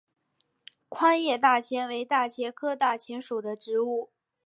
[0.89, 4.09] 宽叶大戟为大戟科大戟属的植物。